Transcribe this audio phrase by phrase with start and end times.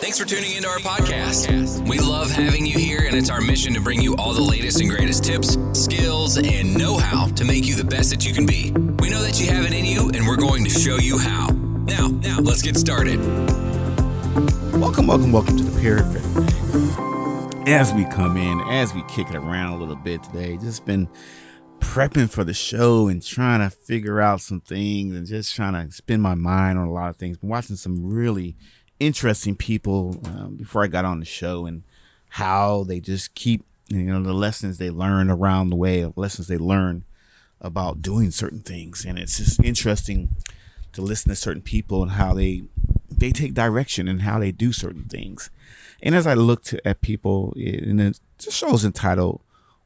[0.00, 1.88] Thanks for tuning into our podcast.
[1.88, 4.80] We love having you here, and it's our mission to bring you all the latest
[4.80, 8.46] and greatest tips, skills, and know how to make you the best that you can
[8.46, 8.70] be.
[8.70, 11.48] We know that you have it in you, and we're going to show you how.
[11.48, 13.18] Now, now, let's get started.
[14.78, 16.20] Welcome, welcome, welcome to the Family.
[17.66, 21.08] As we come in, as we kick it around a little bit today, just been
[21.80, 25.92] prepping for the show and trying to figure out some things and just trying to
[25.92, 27.36] spin my mind on a lot of things.
[27.38, 28.56] Been watching some really
[29.00, 31.82] interesting people um, before I got on the show and
[32.30, 36.48] how they just keep you know the lessons they learn around the way, of lessons
[36.48, 37.04] they learn
[37.60, 40.36] about doing certain things, and it's just interesting
[40.92, 42.64] to listen to certain people and how they
[43.10, 45.50] they take direction and how they do certain things.
[46.02, 49.40] And as I looked at people, and the show's entitled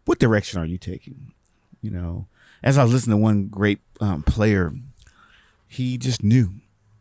[0.05, 1.33] "What Direction Are You Taking?"
[1.81, 2.27] You know,
[2.63, 4.73] as I was listening to one great um, player,
[5.69, 6.55] he just knew,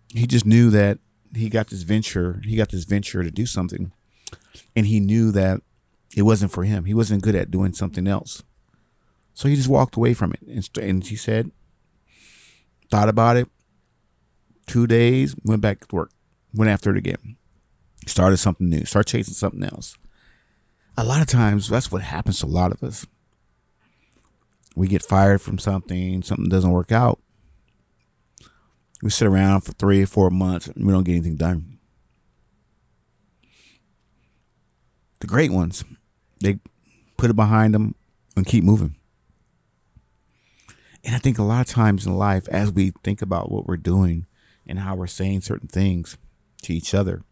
[0.10, 1.00] he just knew that
[1.36, 3.92] he got this venture, he got this venture to do something,
[4.76, 5.62] and he knew that
[6.16, 6.86] it wasn't for him.
[6.86, 8.44] He wasn't good at doing something else,
[9.34, 10.42] so he just walked away from it.
[10.42, 11.52] And, and he said,
[12.90, 13.48] thought about it,
[14.68, 16.12] two days, went back to work,
[16.54, 17.38] went after it again,
[18.06, 19.98] started something new, started chasing something else.
[20.98, 23.06] A lot of times, that's what happens to a lot of us.
[24.76, 27.20] We get fired from something, something doesn't work out.
[29.02, 31.80] We sit around for three four months and we don't get anything done.
[35.20, 35.84] The great ones,
[36.40, 36.60] they
[37.18, 37.96] put it behind them
[38.36, 38.96] and keep moving.
[41.04, 43.78] And I think a lot of times in life, as we think about what we're
[43.78, 44.26] doing
[44.68, 46.18] and how we're saying certain things
[46.64, 47.24] to each other,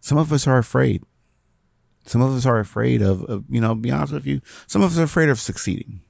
[0.00, 1.02] some of us are afraid.
[2.06, 4.92] Some of us are afraid of, of, you know, be honest with you, some of
[4.92, 6.00] us are afraid of succeeding.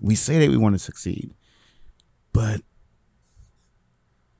[0.00, 1.34] We say that we want to succeed,
[2.32, 2.62] but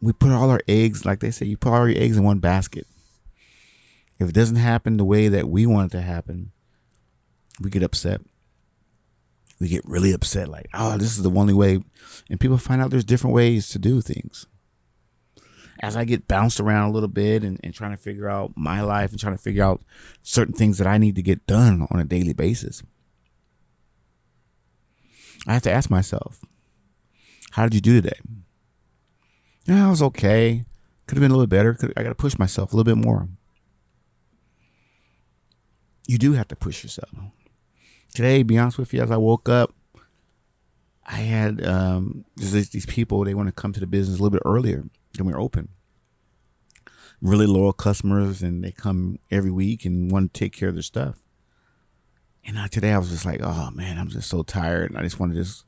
[0.05, 2.39] we put all our eggs, like they say, you put all your eggs in one
[2.39, 2.87] basket.
[4.19, 6.53] If it doesn't happen the way that we want it to happen,
[7.59, 8.21] we get upset.
[9.59, 11.81] We get really upset, like, oh, this is the only way.
[12.29, 14.47] And people find out there's different ways to do things.
[15.81, 18.83] As I get bounced around a little bit and, and trying to figure out my
[18.83, 19.83] life and trying to figure out
[20.23, 22.83] certain things that I need to get done on a daily basis,
[25.47, 26.41] I have to ask myself,
[27.53, 28.21] how did you do today?
[29.67, 30.65] Yeah, I was okay.
[31.07, 31.75] Could have been a little better.
[31.75, 33.29] Could, I got to push myself a little bit more.
[36.07, 37.11] You do have to push yourself.
[38.13, 39.75] Today, be honest with you, as I woke up,
[41.07, 44.39] I had um, these, these people, they want to come to the business a little
[44.39, 45.69] bit earlier than we are open.
[47.21, 50.83] Really loyal customers, and they come every week and want to take care of their
[50.83, 51.21] stuff.
[52.47, 54.91] And uh, today I was just like, oh man, I'm just so tired.
[54.91, 55.65] And I just want to just,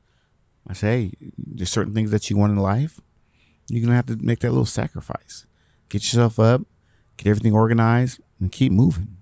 [0.67, 3.01] I say, there's certain things that you want in life
[3.69, 5.45] you're gonna have to make that little sacrifice.
[5.89, 6.61] Get yourself up,
[7.17, 9.17] get everything organized, and keep moving.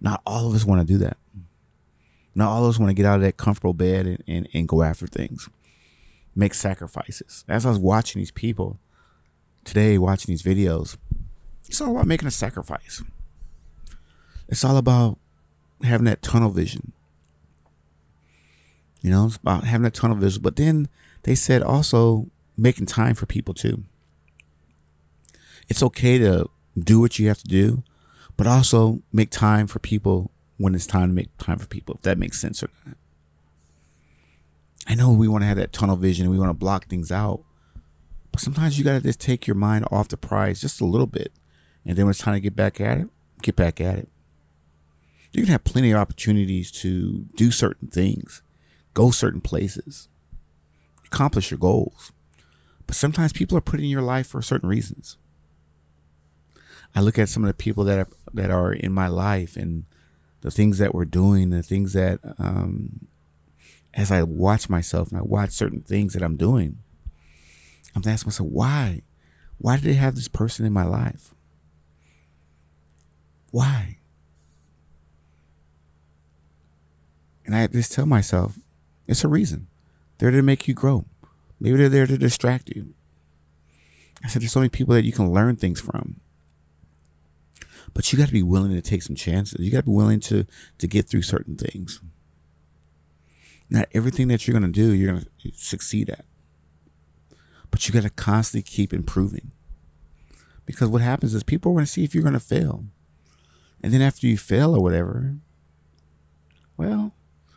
[0.00, 1.16] Not all of us want to do that.
[2.34, 4.68] Not all of us want to get out of that comfortable bed and, and, and
[4.68, 5.48] go after things.
[6.34, 7.44] Make sacrifices.
[7.48, 8.78] As I was watching these people
[9.64, 10.96] today, watching these videos,
[11.66, 13.02] it's all about making a sacrifice.
[14.48, 15.18] It's all about
[15.82, 16.92] having that tunnel vision.
[19.02, 20.42] You know, it's about having that tunnel vision.
[20.42, 20.88] But then
[21.22, 22.28] they said also
[22.60, 23.84] making time for people too.
[25.68, 26.48] It's okay to
[26.78, 27.82] do what you have to do,
[28.36, 32.02] but also make time for people when it's time to make time for people, if
[32.02, 32.96] that makes sense or not.
[34.86, 37.10] I know we want to have that tunnel vision and we want to block things
[37.10, 37.42] out,
[38.30, 41.06] but sometimes you got to just take your mind off the prize just a little
[41.06, 41.32] bit.
[41.84, 43.08] And then when it's time to get back at it,
[43.42, 44.08] get back at it.
[45.32, 48.42] You can have plenty of opportunities to do certain things,
[48.92, 50.08] go certain places,
[51.06, 52.12] accomplish your goals.
[52.90, 55.16] But sometimes people are put in your life for certain reasons.
[56.92, 59.84] I look at some of the people that are, that are in my life and
[60.40, 63.06] the things that we're doing, the things that, um,
[63.94, 66.78] as I watch myself and I watch certain things that I'm doing,
[67.94, 69.02] I'm asking myself, why?
[69.58, 71.32] Why did they have this person in my life?
[73.52, 73.98] Why?
[77.46, 78.58] And I just tell myself,
[79.06, 79.68] it's a reason.
[80.18, 81.04] They're to make you grow.
[81.60, 82.94] Maybe they're there to distract you.
[84.24, 86.20] I said, there's so many people that you can learn things from.
[87.92, 89.64] But you got to be willing to take some chances.
[89.64, 90.46] You got to be willing to
[90.78, 92.00] to get through certain things.
[93.68, 96.24] Not everything that you're going to do, you're going to succeed at.
[97.70, 99.52] But you got to constantly keep improving.
[100.66, 102.84] Because what happens is people are going to see if you're going to fail.
[103.82, 105.36] And then after you fail or whatever,
[106.76, 107.12] well,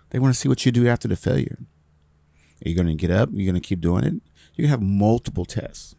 [0.09, 1.59] they want to see what you do after the failure.
[2.65, 3.29] Are you going to get up?
[3.33, 4.13] You're going to keep doing it?
[4.55, 5.95] You can have multiple tests.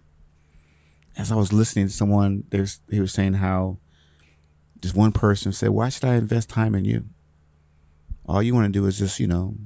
[1.16, 3.78] as I was listening to someone, there's he was saying how
[4.80, 7.06] just one person said, "Why should I invest time in you?
[8.26, 9.56] All you want to do is just you know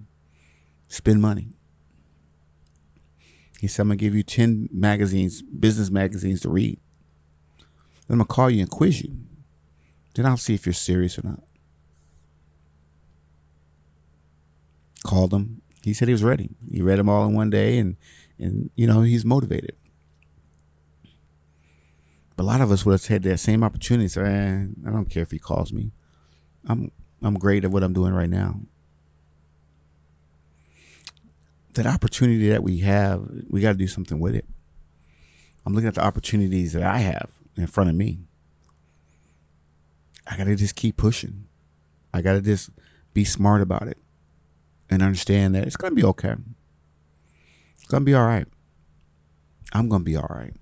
[0.89, 1.49] spend money."
[3.61, 6.79] He said, "I'm gonna give you ten magazines, business magazines to read.
[8.07, 9.17] Then I'm gonna call you and quiz you.
[10.15, 11.45] Then I'll see if you're serious or not."
[15.03, 15.63] Called him.
[15.89, 16.51] He said he was ready.
[16.71, 17.97] He read them all in one day, and
[18.39, 19.75] and you know he's motivated.
[22.37, 24.07] But a lot of us would have had that same opportunity.
[24.09, 25.93] So eh, I don't care if he calls me.
[26.69, 26.93] I'm
[27.23, 28.61] I'm great at what I'm doing right now.
[31.73, 34.45] That opportunity that we have, we got to do something with it.
[35.65, 38.19] I'm looking at the opportunities that I have in front of me.
[40.27, 41.47] I got to just keep pushing.
[42.13, 42.69] I got to just
[43.15, 43.97] be smart about it
[44.91, 46.35] and understand that it's going to be okay.
[47.77, 48.47] It's going to be all right.
[49.73, 50.55] I'm going to be all right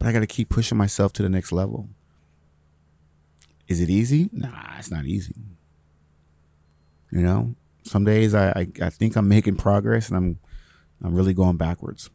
[0.00, 1.90] but I got to keep pushing myself to the next level.
[3.68, 4.30] Is it easy?
[4.32, 5.34] Nah, it's not easy.
[7.12, 7.54] You know,
[7.84, 10.38] some days I, I, I think I'm making progress and I'm
[11.04, 12.08] I'm really going backwards.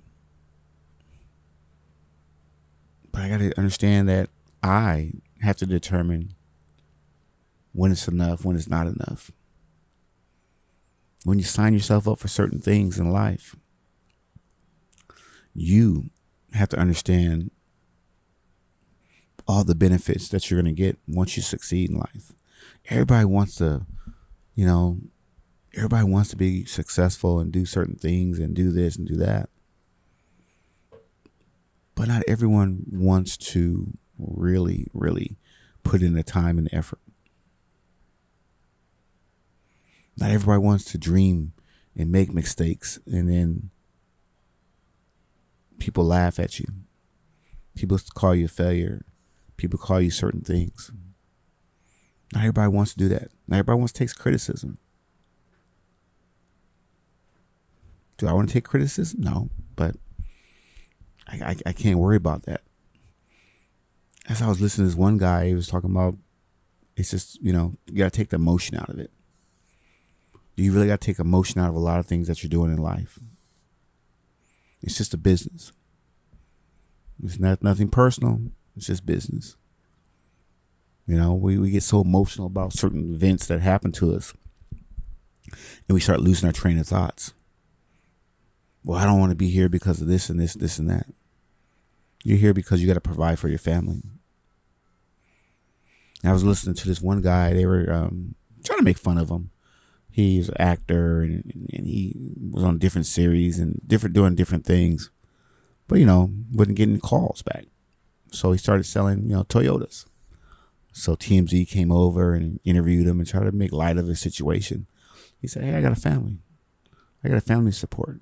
[3.12, 4.30] But I got to understand that
[4.64, 6.34] I have to determine
[7.72, 9.32] when it's enough, when it's not enough.
[11.25, 13.56] When you sign yourself up for certain things in life,
[15.56, 16.12] you
[16.54, 17.50] have to understand
[19.48, 22.31] all the benefits that you're going to get once you succeed in life.
[22.89, 23.88] Everybody wants to,
[24.54, 25.00] you know,
[25.74, 29.50] everybody wants to be successful and do certain things and do this and do that.
[31.95, 35.38] But not everyone wants to really, really
[35.83, 37.00] put in the time and effort.
[40.18, 41.54] Not everybody wants to dream
[41.96, 43.70] and make mistakes and then
[45.80, 46.66] people laugh at you.
[47.76, 49.06] People call you a failure
[49.58, 50.92] People call you certain things.
[52.34, 53.30] Not everybody wants to do that.
[53.48, 54.78] Not everybody wants to take criticism.
[58.18, 59.22] Do I want to take criticism?
[59.22, 59.96] No, but
[61.28, 62.62] I, I, I can't worry about that.
[64.28, 66.16] As I was listening to this one guy, he was talking about
[66.98, 69.12] it's just, you know, you got to take the emotion out of it.
[70.56, 72.72] You really got to take emotion out of a lot of things that you're doing
[72.72, 73.19] in life.
[74.81, 75.72] It's just a business.
[77.24, 78.40] It's not nothing personal.
[78.75, 79.56] It's just business.
[81.07, 84.34] You know, we, we get so emotional about certain events that happen to us
[85.88, 87.34] and we start losing our train of thoughts.
[88.84, 91.08] Well, I don't want to be here because of this and this, this and that.
[92.24, 94.01] You're here because you got to provide for your family.
[96.24, 97.54] I was listening to this one guy.
[97.54, 99.51] They were um, trying to make fun of him.
[100.16, 102.16] He's an actor and, and he
[102.50, 105.12] was on different series and different doing different things,
[105.90, 107.66] but you know, wasn't getting calls back.
[108.32, 110.06] So he started selling, you know, Toyotas.
[110.94, 114.88] So TMZ came over and interviewed him and tried to make light of his situation.
[115.42, 116.38] He said, Hey, I got a family.
[117.22, 118.22] I got a family support.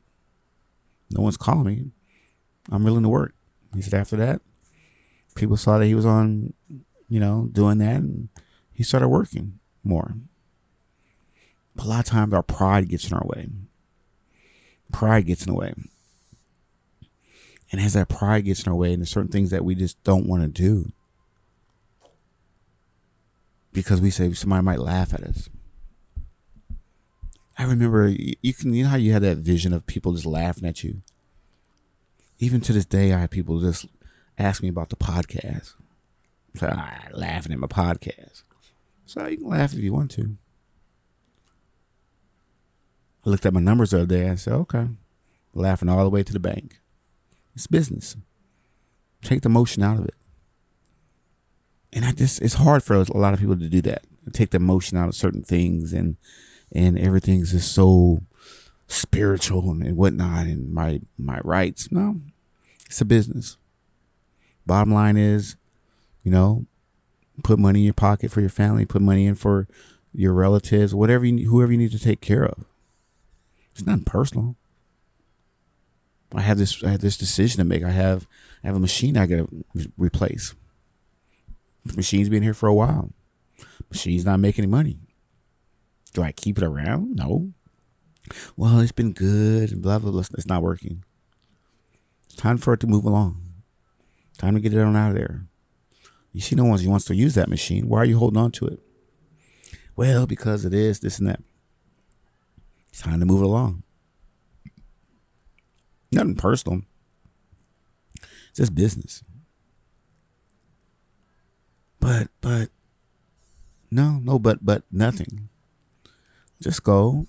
[1.11, 1.91] No one's calling me.
[2.71, 3.35] I'm willing to work.
[3.75, 4.41] He said, After that,
[5.35, 6.55] people saw that he was on,
[7.07, 8.29] you know, doing that and
[8.71, 10.15] he started working more.
[11.75, 13.49] But a lot of times our pride gets in our way.
[14.91, 15.73] Pride gets in the way.
[17.71, 20.01] And as that pride gets in our way, and there's certain things that we just
[20.03, 20.91] don't want to do
[23.71, 25.49] because we say somebody might laugh at us.
[27.57, 30.67] I remember you can you know how you had that vision of people just laughing
[30.67, 31.01] at you.
[32.39, 33.85] Even to this day, I have people just
[34.37, 35.73] ask me about the podcast.
[36.55, 38.43] So, ah, laughing at my podcast.
[39.05, 40.37] So you can laugh if you want to.
[43.25, 44.87] I looked at my numbers the other day and said, okay,
[45.53, 46.79] laughing all the way to the bank.
[47.55, 48.15] It's business.
[49.21, 50.15] Take the motion out of it.
[51.93, 54.03] And I just it's hard for a lot of people to do that.
[54.33, 56.17] Take the motion out of certain things and
[56.71, 58.23] and everything's just so
[58.87, 61.91] spiritual and whatnot and my my rights.
[61.91, 62.21] No.
[62.87, 63.57] It's a business.
[64.65, 65.55] Bottom line is,
[66.23, 66.65] you know,
[67.43, 69.67] put money in your pocket for your family, put money in for
[70.13, 72.65] your relatives, whatever you, whoever you need to take care of.
[73.73, 74.55] It's nothing personal.
[76.35, 77.83] I have this I have this decision to make.
[77.83, 78.27] I have
[78.63, 80.55] I have a machine I gotta re- replace.
[81.95, 83.11] Machine's been here for a while.
[83.89, 84.99] Machine's not making any money.
[86.13, 87.15] Do I keep it around?
[87.15, 87.51] No.
[88.55, 90.23] Well, it's been good and blah blah blah.
[90.33, 91.03] It's not working.
[92.25, 93.41] It's time for it to move along.
[94.37, 95.45] Time to get it on out of there.
[96.31, 97.87] You see, no one wants to use that machine.
[97.87, 98.79] Why are you holding on to it?
[99.95, 101.41] Well, because it is this and that.
[102.93, 103.81] It's time to move it along.
[106.11, 106.81] Nothing personal.
[108.49, 109.23] It's just business.
[111.99, 112.69] But but
[113.89, 115.49] no, no, but but nothing.
[116.61, 117.25] Just go,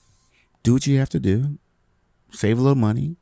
[0.62, 1.59] do what you have to do,
[2.30, 3.16] save a little money,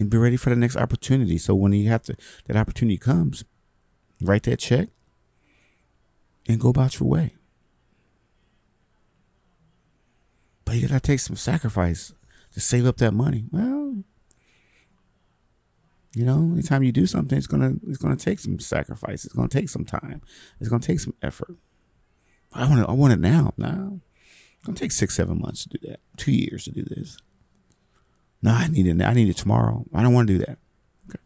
[0.00, 1.36] and be ready for the next opportunity.
[1.36, 2.16] So when you have to
[2.46, 3.44] that opportunity comes,
[4.22, 4.88] write that check
[6.48, 7.34] and go about your way.
[10.68, 12.12] But you gotta take some sacrifice
[12.52, 13.46] to save up that money.
[13.50, 14.04] Well,
[16.14, 19.24] you know, anytime you do something, it's gonna it's gonna take some sacrifice.
[19.24, 20.20] It's gonna take some time.
[20.60, 21.56] It's gonna take some effort.
[22.52, 22.86] I want it.
[22.86, 23.54] I want it now.
[23.56, 24.00] Now,
[24.56, 26.00] it's gonna take six, seven months to do that.
[26.18, 27.16] Two years to do this.
[28.42, 29.00] No, I need it.
[29.00, 29.86] I need it tomorrow.
[29.94, 30.58] I don't want to do that.
[31.08, 31.22] Okay.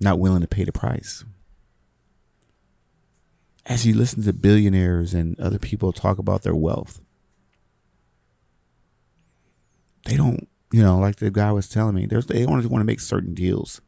[0.00, 1.24] Not willing to pay the price.
[3.66, 7.00] As you listen to billionaires and other people talk about their wealth,
[10.04, 13.00] they don't, you know, like the guy was telling me, they only want to make
[13.00, 13.80] certain deals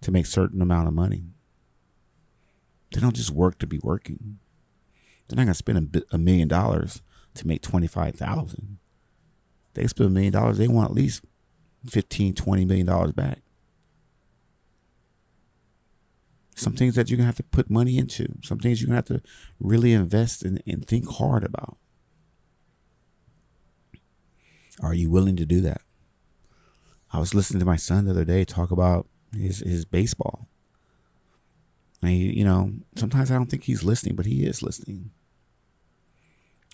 [0.00, 1.24] to make certain amount of money.
[2.92, 4.38] They don't just work to be working.
[5.28, 7.00] They're not gonna spend a, a million dollars
[7.34, 8.78] to make twenty five thousand.
[9.74, 11.24] They spend a million dollars, they want at least
[11.88, 13.40] 15, 20 million dollars back.
[16.54, 19.06] Some things that you're gonna have to put money into, some things you're gonna have
[19.06, 19.22] to
[19.58, 21.78] really invest in and think hard about.
[24.80, 25.82] Are you willing to do that?
[27.12, 30.48] I was listening to my son the other day talk about his his baseball.
[32.00, 35.10] And he, you know, sometimes I don't think he's listening, but he is listening.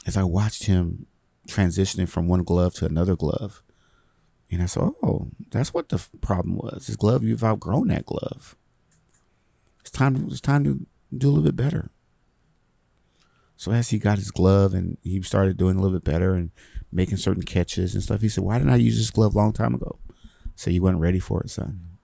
[0.07, 1.07] As I watched him
[1.49, 3.62] transitioning from one glove to another glove,
[4.50, 6.87] and I said, "Oh, that's what the problem was.
[6.87, 8.57] His glove, you've outgrown that glove.
[9.81, 10.28] It's time.
[10.31, 10.87] It's time to
[11.17, 11.90] do a little bit better."
[13.59, 16.53] So as he got his glove and he started doing a little bit better and
[16.93, 19.53] making certain catches and stuff, he said, "Why didn't I use this glove a long
[19.53, 19.99] time ago?"
[20.55, 21.99] So you weren't ready for it, son.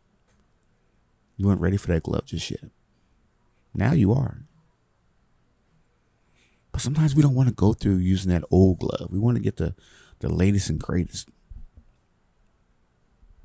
[1.37, 2.73] You weren't ready for that glove just yet.
[3.73, 4.47] Now you are.
[6.73, 9.13] But sometimes we don't want to go through using that old glove.
[9.13, 9.77] We want to get the,
[10.19, 11.29] the latest and greatest.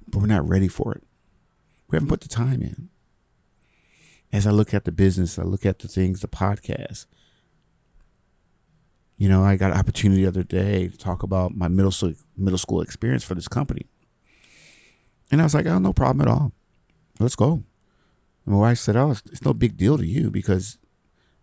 [0.07, 1.03] But we're not ready for it.
[1.87, 2.89] We haven't put the time in.
[4.33, 7.05] As I look at the business, I look at the things, the podcast.
[9.19, 12.13] You know, I got an opportunity the other day to talk about my middle school
[12.37, 13.85] middle school experience for this company.
[15.29, 16.53] And I was like, oh, no problem at all.
[17.19, 17.51] Let's go.
[18.45, 20.77] And my wife said, oh, it's, it's no big deal to you because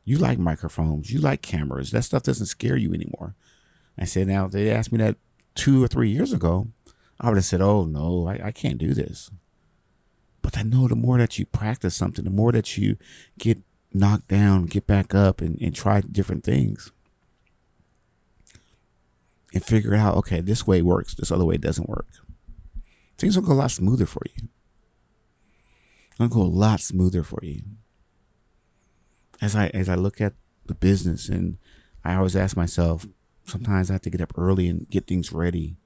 [0.04, 1.90] you like microphones, you like cameras.
[1.90, 3.34] That stuff doesn't scare you anymore.
[3.98, 5.16] I said, now, if they asked me that
[5.54, 6.68] two or three years ago,
[7.20, 9.30] I would have said, oh, no, I, I can't do this.
[10.40, 12.96] But I know the more that you practice something, the more that you
[13.38, 13.58] get
[13.92, 16.90] knocked down, get back up, and, and try different things
[19.54, 22.06] and figure out, okay, this way works, this other way doesn't work.
[23.16, 24.48] Things will go a lot smoother for you.
[26.14, 27.62] It'll go a lot smoother for you.
[29.40, 30.34] As I as I look at
[30.64, 31.58] the business and
[32.04, 33.06] I always ask myself,
[33.44, 35.76] sometimes I have to get up early and get things ready.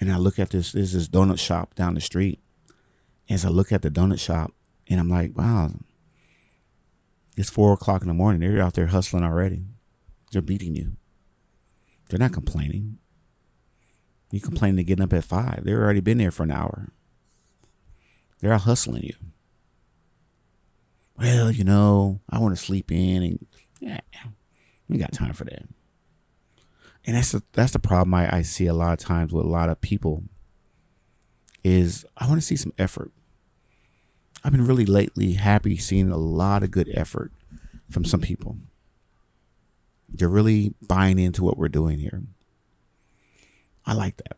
[0.00, 2.40] And I look at this, this donut shop down the street.
[3.28, 4.52] As I look at the donut shop
[4.88, 5.70] and I'm like, wow,
[7.36, 8.40] it's four o'clock in the morning.
[8.40, 9.64] They're out there hustling already.
[10.32, 10.96] They're beating you.
[12.14, 12.98] They're not complaining.
[14.30, 15.64] You complain to getting up at five.
[15.64, 16.92] They've already been there for an hour.
[18.38, 19.16] They're out hustling you.
[21.18, 23.46] Well, you know, I want to sleep in and
[23.80, 23.98] yeah,
[24.88, 25.64] we got time for that.
[27.04, 29.48] And that's the that's the problem I, I see a lot of times with a
[29.48, 30.22] lot of people
[31.64, 33.10] is I want to see some effort.
[34.44, 37.32] I've been really lately happy seeing a lot of good effort
[37.90, 38.58] from some people.
[40.14, 42.22] They're really buying into what we're doing here.
[43.84, 44.36] I like that.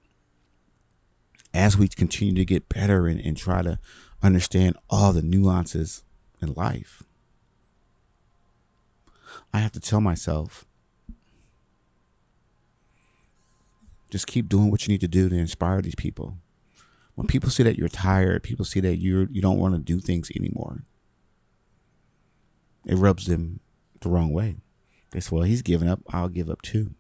[1.52, 3.78] As we continue to get better and, and try to
[4.23, 6.02] understand all the nuances
[6.40, 7.02] in life,
[9.52, 10.64] I have to tell myself
[14.11, 16.38] just keep doing what you need to do to inspire these people.
[17.14, 20.00] When people see that you're tired, people see that you're you don't want to do
[20.00, 20.85] things anymore.
[22.87, 23.61] It rubs them
[24.00, 24.56] the wrong way.
[25.23, 26.00] Say, "Well, he's giving up.
[26.11, 26.94] I'll give up too."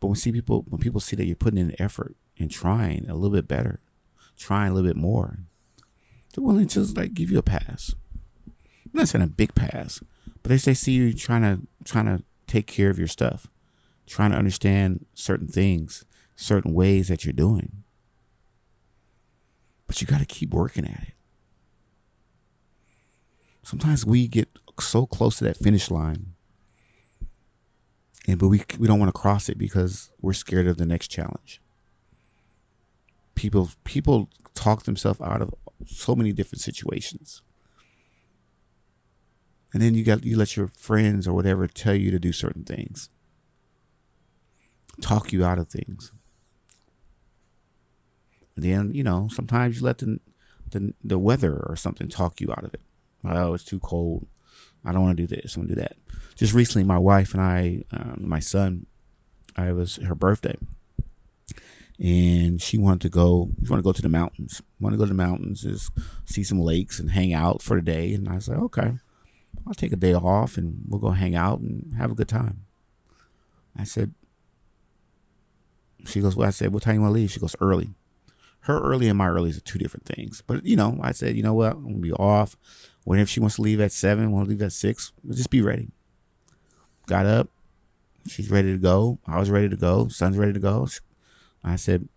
[0.00, 3.14] But when see people when people see that you're putting in effort and trying a
[3.14, 3.80] little bit better,
[4.36, 5.40] trying a little bit more,
[6.34, 7.94] they're willing to just like give you a pass.
[8.46, 10.02] I'm not saying a big pass,
[10.42, 13.48] but they see you trying to trying to take care of your stuff,
[14.06, 16.04] trying to understand certain things,
[16.36, 17.82] certain ways that you're doing.
[19.86, 21.14] But you got to keep working at it.
[23.62, 24.48] Sometimes we get
[24.78, 26.35] so close to that finish line
[28.26, 31.08] and but we we don't want to cross it because we're scared of the next
[31.08, 31.60] challenge.
[33.34, 35.54] people people talk themselves out of
[35.86, 37.42] so many different situations.
[39.72, 42.64] And then you got you let your friends or whatever tell you to do certain
[42.64, 43.10] things.
[45.00, 46.12] Talk you out of things.
[48.56, 50.18] And then, you know, sometimes you let the
[50.70, 52.80] the, the weather or something talk you out of it.
[53.24, 54.26] Oh, it's too cold.
[54.86, 55.56] I don't want to do this.
[55.56, 55.96] I want to do that.
[56.36, 58.86] Just recently, my wife and I, um, my son,
[59.56, 60.56] I was her birthday,
[61.98, 63.50] and she wanted to go.
[63.64, 64.62] She wanted to go to the mountains.
[64.78, 65.90] Want to go to the mountains, just
[66.24, 68.14] see some lakes and hang out for the day.
[68.14, 68.98] And I was like, okay,
[69.66, 72.66] I'll take a day off and we'll go hang out and have a good time.
[73.76, 74.14] I said,
[76.06, 77.32] she goes, well, I said, what time you want to leave?
[77.32, 77.90] She goes, early
[78.66, 80.42] her early and my early are two different things.
[80.46, 82.56] But you know, I said, you know what, I'm gonna be off.
[83.04, 85.50] When if she wants to leave at seven, want to leave at six, we'll just
[85.50, 85.88] be ready.
[87.06, 87.48] Got up,
[88.26, 89.20] she's ready to go.
[89.26, 90.08] I was ready to go.
[90.08, 90.88] Son's ready to go.
[91.62, 92.08] I said,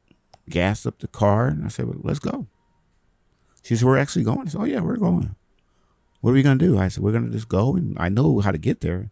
[0.50, 2.48] gas up the car, and I said, well, let's go.
[3.64, 4.48] She said, we're actually going.
[4.48, 5.36] I said, oh yeah, we're going.
[6.22, 6.80] What are we gonna do?
[6.80, 9.12] I said, we're gonna just go, and I know how to get there.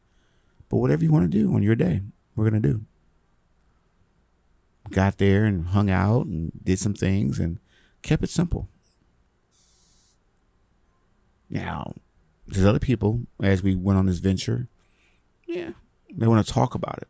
[0.70, 2.02] But whatever you want to do on your day,
[2.36, 2.82] we're gonna do
[4.92, 7.60] got there and hung out and did some things and
[8.02, 8.70] kept it simple.
[11.50, 11.96] Now,
[12.46, 14.68] there's other people as we went on this venture.
[15.48, 15.72] Yeah,
[16.12, 17.08] they want to talk about it.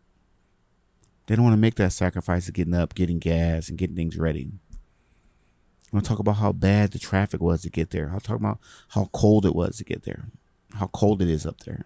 [1.26, 4.18] They don't want to make that sacrifice of getting up, getting gas, and getting things
[4.18, 4.54] ready.
[4.72, 8.12] I want to talk about how bad the traffic was to get there.
[8.14, 10.26] I'll talk about how cold it was to get there,
[10.76, 11.86] how cold it is up there.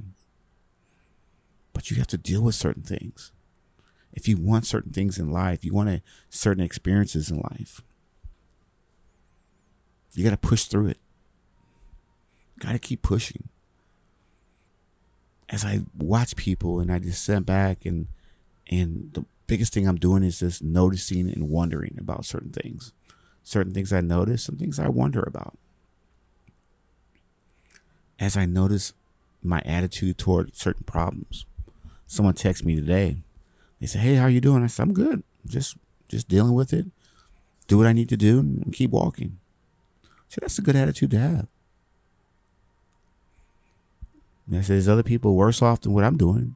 [1.74, 3.32] But you have to deal with certain things
[4.13, 7.82] if you want certain things in life, you want a, certain experiences in life,
[10.13, 10.98] you got to push through it.
[12.60, 13.50] Got to keep pushing.
[15.50, 18.08] As I watch people and I just sit back and
[18.70, 22.94] and the biggest thing I'm doing is just noticing and wondering about certain things.
[23.44, 25.58] Certain things I notice, some things I wonder about.
[28.20, 28.94] As I notice
[29.41, 31.46] my attitude toward certain problems.
[32.06, 33.24] Someone texted me today
[33.81, 35.24] they say, "Hey, how you doing?" I said, "I'm good.
[35.46, 35.75] Just
[36.07, 36.85] just dealing with it.
[37.67, 39.39] Do what I need to do and keep walking."
[40.29, 41.48] So that's a good attitude to have.
[44.48, 46.55] And I said, "There's other people worse off than what I'm doing."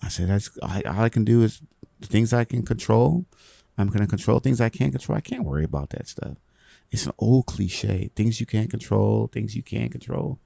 [0.00, 1.60] I said, "That's all I can do is
[2.00, 3.26] the things I can control.
[3.76, 5.18] I'm going to control things I can't control.
[5.18, 6.36] I can't worry about that stuff.
[6.90, 8.10] It's an old cliche.
[8.14, 10.38] Things you can't control, things you can't control.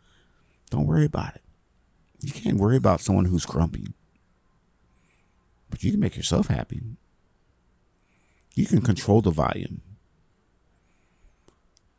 [0.71, 1.43] Don't worry about it.
[2.21, 3.89] You can't worry about someone who's grumpy.
[5.71, 6.83] But you can make yourself happy.
[8.55, 9.83] You can control the volume.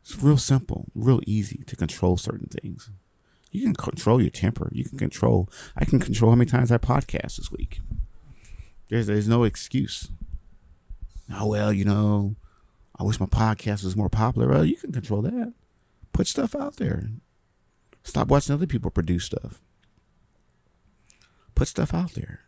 [0.02, 2.90] It's real simple, real easy to control certain things.
[3.50, 4.68] You can control your temper.
[4.72, 5.48] You can control.
[5.76, 7.80] I can control how many times I podcast this week.
[8.88, 10.10] There's there's no excuse.
[11.32, 12.36] Oh well, you know,
[12.98, 14.48] I wish my podcast was more popular.
[14.48, 15.54] Well, you can control that.
[16.12, 17.08] Put stuff out there.
[18.02, 19.60] Stop watching other people produce stuff.
[21.54, 22.40] Put stuff out there.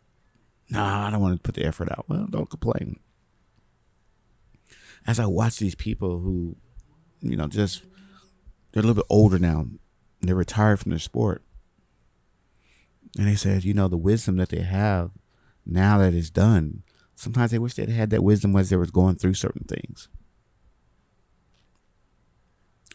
[0.73, 2.07] Nah, I don't want to put the effort out.
[2.09, 2.99] Well, don't complain.
[5.07, 6.57] As I watch these people who,
[7.21, 7.83] you know, just
[8.73, 9.67] they're a little bit older now,
[10.23, 11.43] they're retired from their sport,
[13.19, 15.11] and they said, you know, the wisdom that they have
[15.67, 16.85] now that it's done.
[17.15, 20.09] Sometimes they wish they'd had that wisdom as they were going through certain things.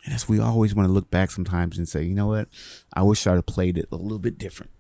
[0.04, 2.48] And as we always want to look back sometimes and say, you know what,
[2.94, 4.72] I wish I'd have played it a little bit different.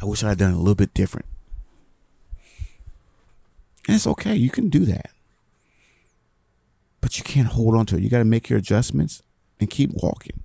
[0.00, 1.26] I wish I'd done a little bit different.
[3.88, 4.34] And it's okay.
[4.34, 5.10] You can do that.
[7.00, 8.02] But you can't hold on to it.
[8.02, 9.22] You got to make your adjustments
[9.58, 10.42] and keep walking.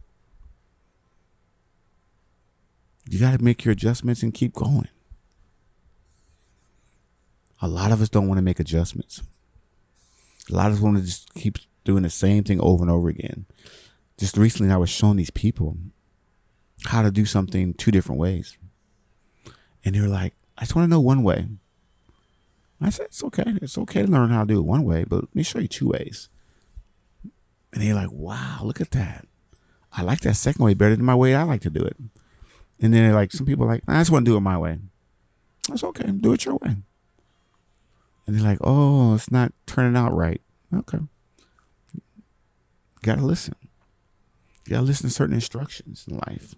[3.06, 4.88] You got to make your adjustments and keep going.
[7.62, 9.22] A lot of us don't want to make adjustments.
[10.50, 13.10] A lot of us want to just keep doing the same thing over and over
[13.10, 13.46] again.
[14.18, 15.78] Just recently, I was showing these people
[16.86, 18.58] how to do something two different ways.
[19.84, 21.48] And they were like, I just want to know one way.
[22.86, 23.44] I said, it's okay.
[23.62, 25.68] It's okay to learn how to do it one way, but let me show you
[25.68, 26.30] two ways.
[27.72, 29.28] And they're like, wow, look at that.
[29.92, 31.98] I like that second way better than my way I like to do it.
[32.80, 34.58] And then they're like, some people are like, I just want to do it my
[34.58, 34.80] way.
[35.68, 36.10] That's okay.
[36.12, 36.76] Do it your way.
[38.26, 40.42] And they're like, oh, it's not turning out right.
[40.74, 41.00] Okay.
[41.94, 42.02] You
[43.02, 43.56] got to listen.
[44.66, 46.56] You got to listen to certain instructions in life.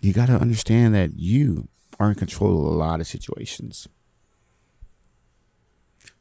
[0.00, 1.68] You got to understand that you
[1.98, 3.88] are in control of a lot of situations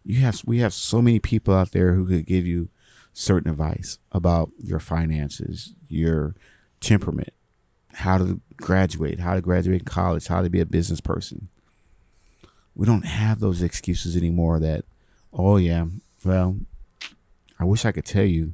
[0.03, 2.69] you have we have so many people out there who could give you
[3.13, 6.35] certain advice about your finances, your
[6.79, 7.33] temperament,
[7.93, 11.49] how to graduate, how to graduate in college, how to be a business person.
[12.75, 14.85] We don't have those excuses anymore that
[15.33, 15.85] Oh yeah.
[16.23, 16.57] Well,
[17.59, 18.53] I wish I could tell you,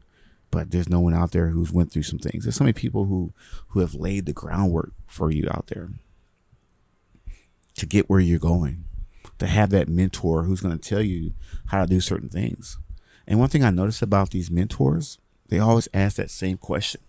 [0.52, 2.44] but there's no one out there who's went through some things.
[2.44, 3.34] There's so many people who
[3.70, 5.90] who have laid the groundwork for you out there
[7.78, 8.86] to get where you're going.
[9.40, 11.34] To have that mentor who's going to tell you
[11.68, 12.78] how to do certain things.
[13.28, 15.18] And one thing I noticed about these mentors,
[15.50, 17.02] they always ask that same question.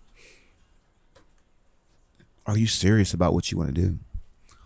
[2.45, 3.99] Are you serious about what you want to do?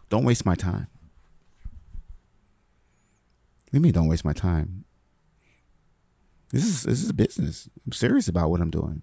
[0.09, 0.87] Don't waste my time.
[3.65, 4.85] What do you mean don't waste my time?
[6.51, 7.69] This is this is a business.
[7.85, 9.01] I'm serious about what I'm doing.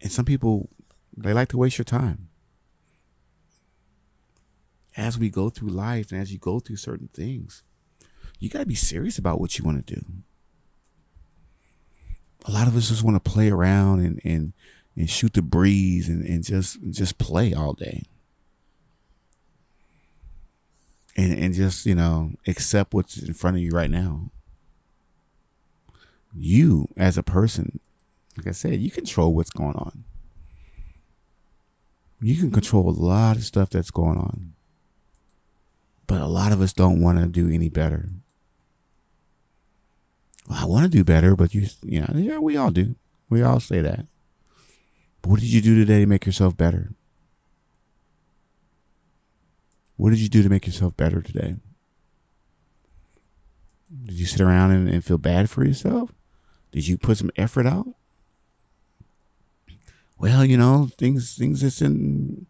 [0.00, 0.70] And some people
[1.16, 2.28] they like to waste your time.
[4.96, 7.62] As we go through life and as you go through certain things,
[8.38, 10.04] you got to be serious about what you want to do.
[12.46, 14.52] A lot of us just want to play around and and
[14.96, 18.04] and shoot the breeze and, and just just play all day.
[21.16, 24.30] And and just, you know, accept what's in front of you right now
[26.38, 27.80] you as a person,
[28.36, 30.04] like I said, you control what's going on.
[32.20, 34.52] You can control a lot of stuff that's going on.
[36.06, 38.10] But a lot of us don't want to do any better.
[40.48, 42.94] Well, I want to do better, but you, you know, yeah, we all do.
[43.28, 44.06] We all say that.
[45.20, 46.92] But what did you do today to make yourself better?
[49.96, 51.56] What did you do to make yourself better today?
[54.04, 56.12] Did you sit around and, and feel bad for yourself?
[56.70, 57.88] Did you put some effort out?
[60.18, 62.46] Well, you know, things things didn't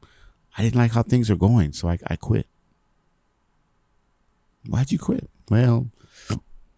[0.56, 2.46] I didn't like how things are going, so I, I quit.
[4.68, 5.28] Why'd you quit?
[5.50, 5.90] Well,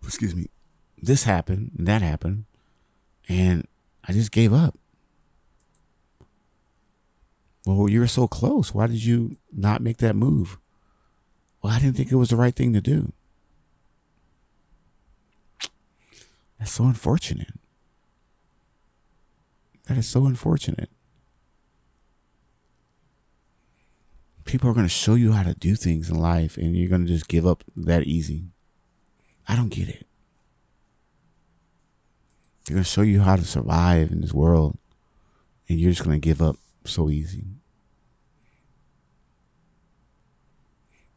[0.03, 0.49] excuse me.
[1.01, 2.45] This happened that happened,
[3.29, 3.67] and
[4.05, 4.77] I just gave up.
[7.65, 8.75] Well, you were so close.
[8.75, 10.59] Why did you not make that move?
[11.63, 13.13] Well, I didn't think it was the right thing to do.
[16.59, 17.53] That's so unfortunate.
[19.87, 20.91] That is so unfortunate.
[24.49, 27.07] People are going to show you how to do things in life and you're going
[27.07, 28.47] to just give up that easy.
[29.47, 30.07] I don't get it.
[32.65, 34.79] They're going to show you how to survive in this world
[35.69, 36.57] and you're just going to give up
[36.87, 37.45] so easy.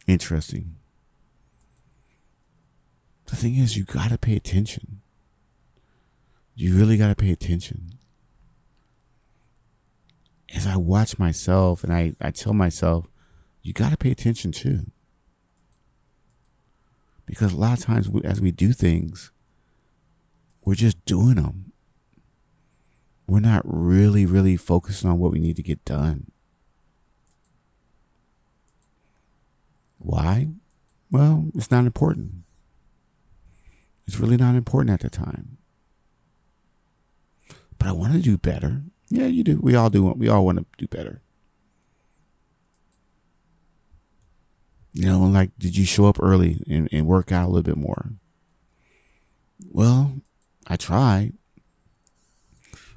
[0.07, 0.75] Interesting.
[3.27, 5.01] The thing is, you got to pay attention
[6.55, 7.97] you really got to pay attention.
[10.53, 13.07] As I watch myself and I, I tell myself,
[13.61, 14.91] you got to pay attention too.
[17.25, 19.31] Because a lot of times we, as we do things,
[20.65, 21.71] we're just doing them.
[23.27, 26.31] We're not really, really focusing on what we need to get done.
[29.99, 30.49] Why?
[31.09, 32.43] Well, it's not important.
[34.07, 35.57] It's really not important at the time
[37.81, 38.83] but I want to do better.
[39.09, 39.59] Yeah, you do.
[39.59, 40.03] We all do.
[40.15, 41.23] We all want to do better.
[44.93, 47.77] You know, like, did you show up early and, and work out a little bit
[47.77, 48.11] more?
[49.69, 50.21] Well,
[50.67, 51.33] I tried,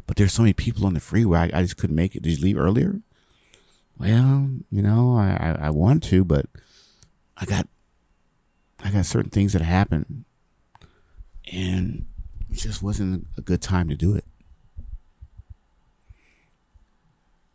[0.06, 1.38] but there's so many people on the freeway.
[1.38, 2.22] I, I just couldn't make it.
[2.22, 3.00] Did you leave earlier?
[3.98, 6.46] Well, you know, I, I, I want to, but
[7.36, 7.68] I got,
[8.82, 10.24] I got certain things that happened
[11.52, 12.06] and
[12.50, 14.24] it just wasn't a good time to do it.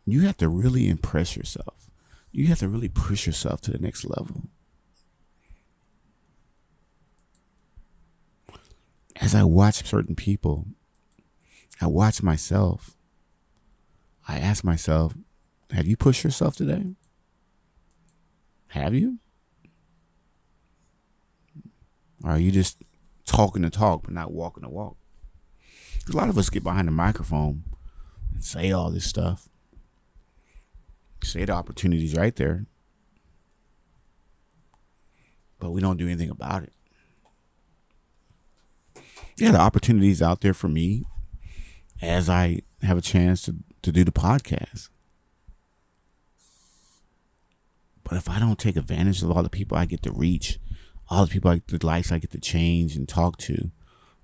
[0.06, 1.79] you have to really impress yourself.
[2.32, 4.44] You have to really push yourself to the next level.
[9.16, 10.66] As I watch certain people,
[11.80, 12.96] I watch myself.
[14.26, 15.14] I ask myself,
[15.70, 16.94] have you pushed yourself today?
[18.68, 19.18] Have you?
[22.22, 22.82] Or are you just
[23.26, 24.96] talking the talk but not walking the walk?
[26.08, 27.64] A lot of us get behind the microphone
[28.32, 29.49] and say all this stuff.
[31.22, 32.66] Say the opportunity's right there.
[35.58, 36.72] But we don't do anything about it.
[39.36, 41.04] Yeah, the opportunity's out there for me
[42.02, 44.88] as I have a chance to, to do the podcast.
[48.04, 50.58] But if I don't take advantage of all the people I get to reach,
[51.08, 53.70] all the people, I, the lives I get to change and talk to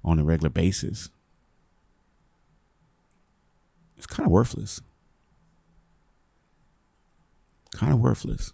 [0.04, 1.10] on a regular basis,
[3.96, 4.80] it's kind of worthless
[7.72, 8.52] kind of worthless.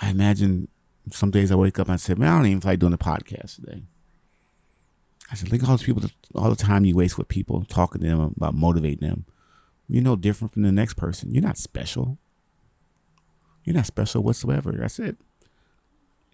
[0.00, 0.68] I imagine
[1.10, 2.92] some days I wake up and I say, man, I don't even feel like doing
[2.92, 3.82] a podcast today.
[5.30, 6.02] I said, look at all those people,
[6.34, 9.24] all the time you waste with people, talking to them about motivating them.
[9.88, 11.32] You're no different from the next person.
[11.32, 12.18] You're not special.
[13.64, 14.72] You're not special whatsoever.
[14.72, 15.16] That's it.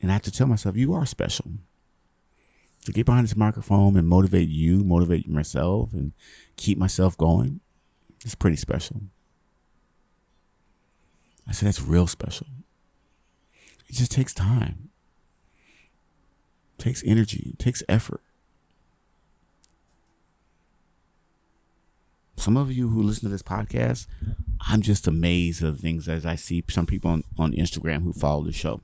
[0.01, 1.53] And I have to tell myself, you are special.
[2.85, 6.13] To get behind this microphone and motivate you, motivate myself, and
[6.57, 7.61] keep myself going,
[8.25, 9.03] it's pretty special.
[11.49, 12.47] I said, that's real special.
[13.89, 14.91] It just takes time,
[16.79, 18.23] it takes energy, it takes effort.
[22.37, 24.07] Some of you who listen to this podcast,
[24.61, 28.13] I'm just amazed at the things as I see some people on, on Instagram who
[28.13, 28.81] follow the show.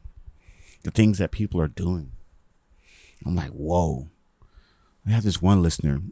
[0.84, 2.12] The things that people are doing.
[3.26, 4.10] I'm like, whoa.
[5.06, 6.02] I have this one listener,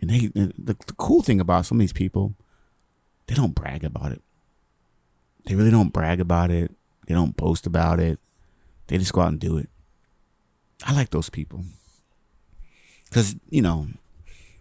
[0.00, 2.34] and they the, the cool thing about some of these people,
[3.28, 4.22] they don't brag about it.
[5.46, 6.70] They really don't brag about it.
[7.06, 8.18] They don't boast about it.
[8.86, 9.68] They just go out and do it.
[10.84, 11.64] I like those people.
[13.10, 13.88] Cause, you know,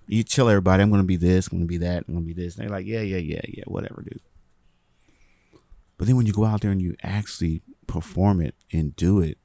[0.07, 2.55] you tell everybody, I'm gonna be this, I'm gonna be that, I'm gonna be this.
[2.55, 4.21] And they're like, yeah, yeah, yeah, yeah, whatever, dude.
[5.97, 9.37] But then when you go out there and you actually perform it and do it,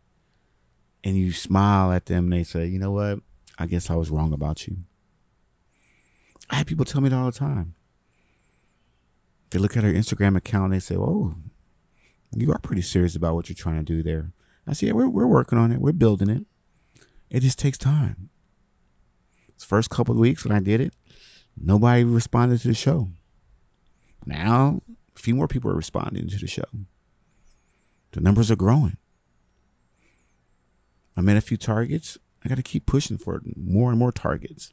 [1.03, 3.19] and you smile at them and they say, you know what?
[3.59, 4.79] I guess I was wrong about you.
[6.49, 7.75] I have people tell me that all the time.
[9.55, 11.37] They look at her Instagram account and they say, oh,
[12.37, 14.33] you are pretty serious about what you're trying to do there.
[14.67, 15.81] I say, yeah, we're, we're working on it.
[15.81, 16.45] We're building it.
[17.31, 18.31] It just takes time.
[19.55, 20.93] This first couple of weeks when I did it,
[21.57, 23.11] nobody responded to the show.
[24.27, 24.81] Now,
[25.15, 26.65] a few more people are responding to the show.
[28.11, 28.97] The numbers are growing.
[31.17, 32.19] I'm met a few targets.
[32.45, 34.73] I got to keep pushing for more and more targets.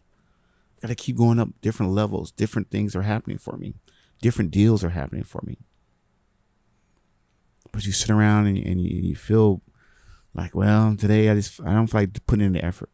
[0.81, 2.31] Got to keep going up different levels.
[2.31, 3.75] Different things are happening for me.
[4.21, 5.57] Different deals are happening for me.
[7.71, 9.61] But you sit around and, and you, you feel
[10.33, 12.89] like, well, today I just I don't feel like putting in the effort.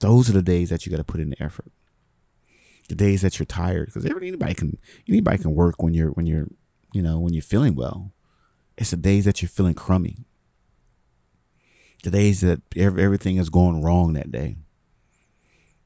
[0.00, 1.70] Those are the days that you got to put in the effort.
[2.88, 6.48] The days that you're tired, because anybody can anybody can work when you're when you're
[6.92, 8.12] you know when you're feeling well.
[8.76, 10.16] It's the days that you're feeling crummy.
[12.02, 14.56] The days that everything is going wrong that day.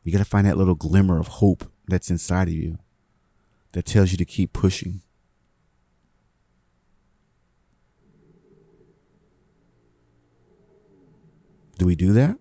[0.03, 2.79] You got to find that little glimmer of hope that's inside of you
[3.77, 5.03] that tells you to keep pushing.
[11.77, 12.39] Do we do that?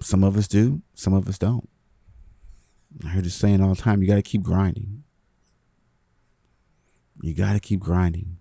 [0.00, 1.68] Some of us do, some of us don't.
[3.04, 5.04] I hear this saying all the time you got to keep grinding.
[7.22, 8.38] You got to keep grinding.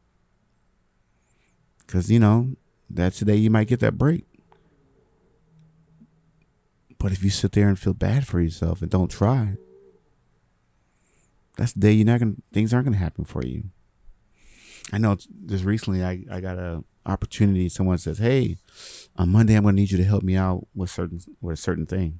[1.85, 2.55] Because, you know,
[2.89, 4.26] that's the day you might get that break.
[6.99, 9.55] But if you sit there and feel bad for yourself and don't try,
[11.57, 13.65] that's the day you're not gonna things aren't gonna happen for you.
[14.91, 17.69] I know just recently I, I got a opportunity.
[17.69, 18.57] Someone says, "Hey,
[19.15, 21.85] on Monday I'm gonna need you to help me out with certain with a certain
[21.85, 22.19] thing."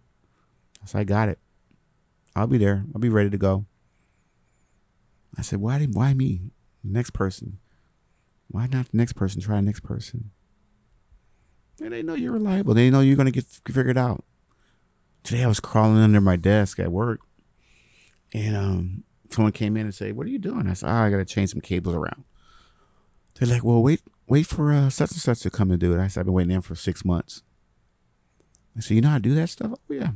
[0.85, 1.39] So I got it.
[2.35, 2.85] I'll be there.
[2.93, 3.65] I'll be ready to go.
[5.37, 5.83] I said, "Why?
[5.85, 6.51] Why me?
[6.83, 7.59] next person?
[8.47, 9.41] Why not the next person?
[9.41, 10.31] Try the next person."
[11.81, 12.73] And they know you're reliable.
[12.73, 14.23] They know you're gonna get figured out.
[15.27, 17.19] Today I was crawling under my desk at work,
[18.33, 21.09] and um, someone came in and said, "What are you doing?" I said, oh, "I
[21.09, 22.23] got to change some cables around."
[23.33, 26.01] They're like, "Well, wait, wait for uh, such and such to come and do it."
[26.01, 27.43] I said, "I've been waiting in for six months."
[28.77, 30.11] I said, "You know how to do that stuff?" Oh yeah,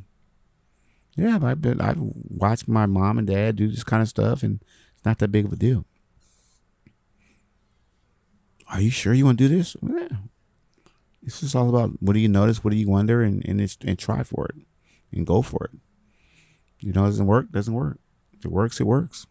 [1.17, 1.39] yeah.
[1.43, 4.63] I've been I've watched my mom and dad do this kind of stuff, and
[4.95, 5.83] it's not that big of a deal.
[8.69, 9.75] Are you sure you want to do this?
[9.83, 10.19] Yeah.
[11.21, 13.99] This is all about what do you notice, what do you wonder, and and, and
[13.99, 14.55] try for it
[15.11, 15.79] and go for it.
[16.79, 17.99] You know, it doesn't work, doesn't work.
[18.33, 19.27] If it works, it works.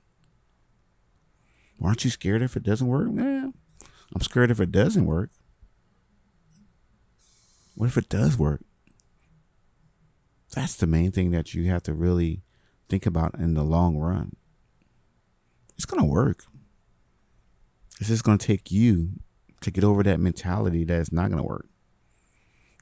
[1.82, 3.08] Aren't you scared if it doesn't work?
[3.14, 3.50] Yeah,
[4.14, 5.30] I'm scared if it doesn't work.
[7.74, 8.60] What if it does work?
[10.54, 12.42] That's the main thing that you have to really
[12.88, 14.36] think about in the long run.
[15.76, 16.44] It's going to work.
[17.98, 19.20] It's just going to take you
[19.62, 21.68] to get over that mentality that it's not going to work.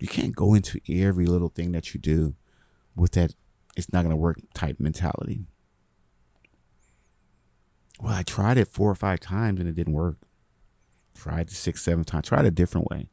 [0.00, 2.34] You can't go into every little thing that you do
[2.98, 3.34] with that
[3.76, 5.44] it's not going to work type mentality.
[8.00, 10.18] Well, I tried it four or five times and it didn't work.
[11.14, 12.28] Tried it six, seven times.
[12.28, 13.08] Tried a different way.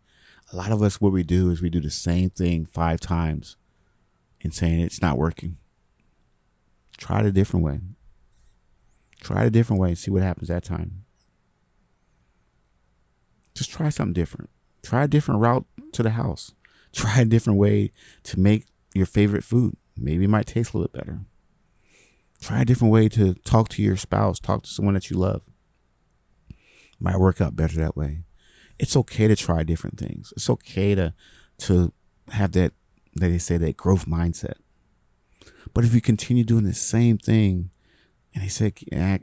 [0.52, 3.58] A lot of us, what we do is we do the same thing five times
[4.42, 5.58] and saying it's not working.
[6.98, 7.82] Try it a different way.
[9.22, 11.04] Try it a different way and see what happens that time.
[13.56, 14.50] Just try something different.
[14.84, 16.54] Try a different route to the house.
[16.94, 17.92] Try a different way
[18.24, 18.66] to make
[18.96, 19.78] your favorite food.
[19.98, 21.20] Maybe it might taste a little bit better.
[22.42, 25.44] Try a different way to talk to your spouse, talk to someone that you love.
[27.00, 28.24] Might work out better that way.
[28.80, 30.34] It's okay to try different things.
[30.36, 31.14] It's okay to
[31.60, 31.94] to
[32.30, 32.74] have that
[33.16, 34.56] that they say that growth mindset.
[35.74, 37.70] But if you continue doing the same thing
[38.34, 38.74] and they say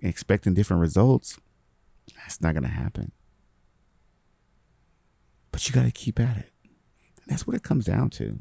[0.03, 1.39] expecting different results,
[2.17, 3.13] That's not to happen.
[5.51, 6.53] But you got to keep at it.
[7.23, 8.41] And that's what it comes down to.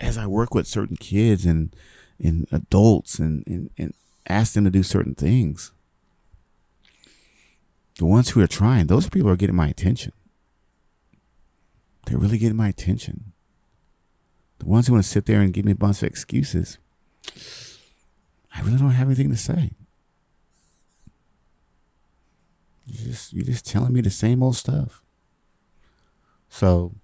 [0.00, 1.74] As I work with certain kids and,
[2.22, 3.94] and adults and, and, and
[4.28, 5.72] ask them to do certain things,
[7.98, 10.12] the ones who are trying, those people are getting my attention.
[12.06, 13.32] They're really getting my attention.
[14.60, 16.78] The ones who want to sit there and give me a bunch of excuses,
[18.54, 19.72] I really don't have anything to say.
[22.86, 25.02] You're just you're just telling me the same old stuff.
[26.48, 26.94] So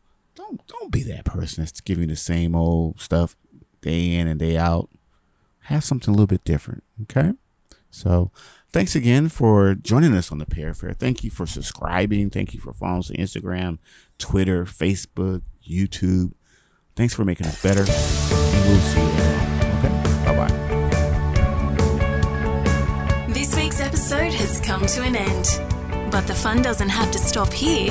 [0.44, 3.36] don't don't be that person that's giving the same old stuff
[3.80, 4.90] day in and day out.
[5.64, 6.84] Have something a little bit different.
[7.02, 7.32] Okay.
[7.90, 8.30] So
[8.70, 10.92] thanks again for joining us on the Pear Fair.
[10.92, 12.30] Thank you for subscribing.
[12.30, 13.78] Thank you for following us on Instagram,
[14.18, 16.32] Twitter, Facebook, YouTube.
[16.96, 17.84] Thanks for making us better.
[17.86, 19.06] And we'll see you
[19.78, 19.92] Okay.
[20.24, 20.52] Bye bye.
[23.28, 25.60] This week's episode has come to an end.
[26.10, 27.90] But the fun doesn't have to stop here.